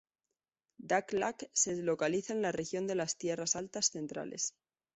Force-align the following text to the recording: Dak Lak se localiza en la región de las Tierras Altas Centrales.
Dak 0.93 1.13
Lak 1.13 1.45
se 1.53 1.75
localiza 1.75 2.33
en 2.33 2.41
la 2.41 2.51
región 2.51 2.87
de 2.87 2.95
las 2.95 3.19
Tierras 3.19 3.55
Altas 3.55 3.91
Centrales. 3.91 4.55